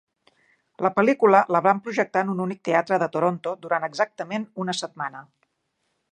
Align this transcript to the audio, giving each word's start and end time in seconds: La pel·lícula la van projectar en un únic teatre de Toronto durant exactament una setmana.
La 0.85 0.89
pel·lícula 0.95 1.41
la 1.55 1.61
van 1.65 1.81
projectar 1.87 2.23
en 2.25 2.31
un 2.35 2.41
únic 2.45 2.63
teatre 2.69 2.99
de 3.03 3.09
Toronto 3.17 3.53
durant 3.67 3.85
exactament 3.89 4.47
una 4.65 4.77
setmana. 4.79 5.23